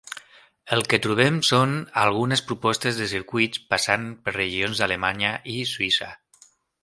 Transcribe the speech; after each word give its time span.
El 0.77 0.79
que 0.93 0.97
trobem 1.05 1.35
són 1.49 1.75
algunes 2.05 2.43
propostes 2.51 3.01
de 3.03 3.09
circuits 3.13 3.61
passant 3.75 4.09
per 4.25 4.35
regions 4.37 4.81
d'Alemanya 4.83 5.37
i 5.57 5.61
Suïssa. 5.75 6.09